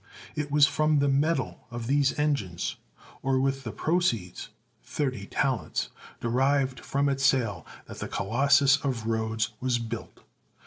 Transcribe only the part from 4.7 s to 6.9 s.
thirty talents, derived